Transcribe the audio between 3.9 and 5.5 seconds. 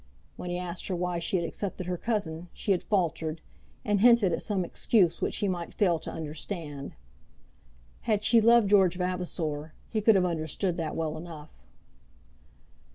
hinted at some excuse which he